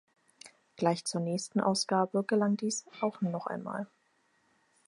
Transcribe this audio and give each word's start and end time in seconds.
Gleich 0.77 1.05
zur 1.05 1.21
nächsten 1.21 1.61
Ausgabe 1.61 2.23
gelang 2.23 2.57
dies 2.57 2.85
auch 3.01 3.21
noch 3.21 3.45
einmal. 3.45 3.85